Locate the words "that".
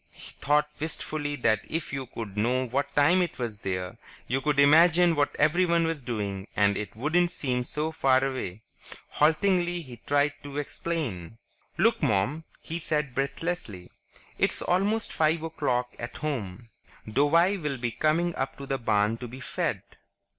1.35-1.59